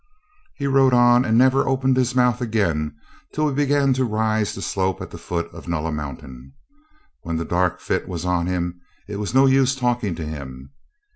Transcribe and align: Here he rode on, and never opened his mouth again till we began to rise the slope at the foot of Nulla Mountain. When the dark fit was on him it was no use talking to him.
Here 0.55 0.71
he 0.71 0.73
rode 0.75 0.95
on, 0.95 1.25
and 1.25 1.37
never 1.37 1.67
opened 1.67 1.95
his 1.95 2.15
mouth 2.15 2.41
again 2.41 2.95
till 3.35 3.45
we 3.45 3.53
began 3.53 3.93
to 3.93 4.03
rise 4.03 4.55
the 4.55 4.61
slope 4.63 4.99
at 4.99 5.11
the 5.11 5.19
foot 5.19 5.45
of 5.53 5.67
Nulla 5.67 5.91
Mountain. 5.91 6.53
When 7.21 7.37
the 7.37 7.45
dark 7.45 7.79
fit 7.79 8.07
was 8.07 8.25
on 8.25 8.47
him 8.47 8.81
it 9.07 9.17
was 9.17 9.35
no 9.35 9.45
use 9.45 9.75
talking 9.75 10.15
to 10.15 10.25
him. 10.25 10.71